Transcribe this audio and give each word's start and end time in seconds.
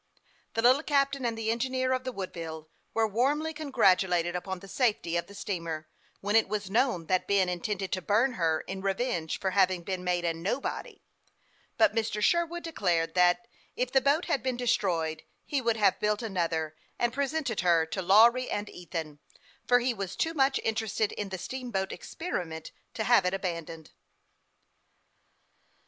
The 0.55 0.63
little 0.63 0.81
captain 0.81 1.27
and 1.27 1.37
the 1.37 1.51
engineer 1.51 1.93
of 1.93 2.05
the 2.05 2.11
Woodville 2.11 2.71
were 2.91 3.07
warmly 3.07 3.53
congratulated 3.53 4.35
upon 4.35 4.57
the 4.57 4.67
safety 4.67 5.15
of 5.15 5.27
the 5.27 5.35
steamer, 5.35 5.87
when 6.21 6.35
it 6.35 6.47
was 6.49 6.71
known 6.71 7.05
that 7.05 7.27
Ben 7.27 7.47
intended 7.47 7.91
to 7.91 8.01
burn 8.01 8.33
her 8.33 8.61
in 8.61 8.81
revenge 8.81 9.37
for 9.39 9.51
having 9.51 9.83
been 9.83 10.03
made 10.03 10.25
a" 10.25 10.33
nobody;" 10.49 11.03
but 11.77 11.93
Mr. 11.93 12.19
Sherwood 12.19 12.63
declared 12.63 13.13
that, 13.13 13.47
if 13.75 13.91
the 13.91 14.01
boat 14.01 14.25
had 14.25 14.41
been 14.41 14.57
destroyed, 14.57 15.21
he 15.45 15.61
would 15.61 15.77
have 15.77 15.99
built 15.99 16.23
another, 16.23 16.75
and 16.97 17.13
presented 17.13 17.59
her 17.59 17.85
to 17.85 18.01
Lawry 18.01 18.49
and 18.49 18.71
Ethan, 18.71 19.19
for 19.67 19.77
he 19.81 19.93
was 19.93 20.15
too 20.15 20.33
much 20.33 20.59
interested 20.63 21.11
in 21.11 21.29
the 21.29 21.37
steamboat 21.37 21.91
i 21.93 21.93
experiment 21.93 22.71
to 22.95 23.03
have 23.03 23.23
it 23.23 23.35
abandoned. 23.35 23.91